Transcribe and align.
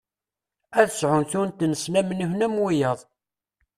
Ad 0.79 0.89
sɛun 0.91 1.23
tunet-nsen 1.29 1.99
am 1.99 2.09
nutni 2.17 2.45
am 2.47 2.55
wiyaḍ. 2.63 2.99